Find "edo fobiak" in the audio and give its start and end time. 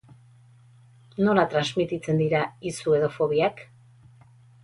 3.01-3.61